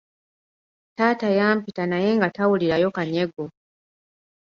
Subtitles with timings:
[0.97, 3.43] Taata yampita naye nga tawulirayo kanyego.